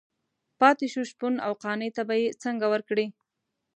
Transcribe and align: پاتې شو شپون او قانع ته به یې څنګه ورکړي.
پاتې 0.59 0.85
شو 0.93 1.01
شپون 1.11 1.33
او 1.45 1.51
قانع 1.63 1.89
ته 1.95 2.01
به 2.07 2.15
یې 2.21 2.27
څنګه 2.43 2.65
ورکړي. 2.73 3.07